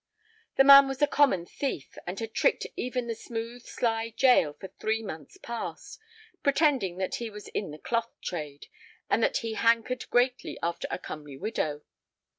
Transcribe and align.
The 0.55 0.63
man 0.63 0.87
was 0.87 0.99
a 1.03 1.05
common 1.05 1.45
thief, 1.45 1.95
and 2.07 2.19
had 2.19 2.33
tricked 2.33 2.65
even 2.75 3.05
the 3.05 3.13
smooth, 3.13 3.61
sly 3.67 4.15
Jael 4.17 4.53
for 4.53 4.67
three 4.67 5.03
months 5.03 5.37
past, 5.37 5.99
pretending 6.41 6.97
that 6.97 7.17
he 7.17 7.29
was 7.29 7.49
in 7.49 7.69
the 7.69 7.77
cloth 7.77 8.09
trade, 8.19 8.65
and 9.11 9.21
that 9.21 9.37
he 9.37 9.53
hankered 9.53 10.09
greatly 10.09 10.57
after 10.63 10.87
a 10.89 10.97
comely 10.97 11.37
widow. 11.37 11.83